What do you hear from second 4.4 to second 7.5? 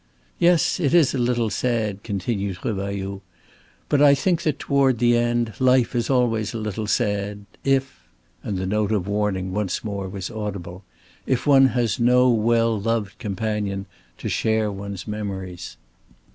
that toward the end, life is always a little sad,